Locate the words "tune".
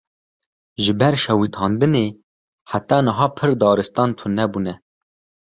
4.17-4.45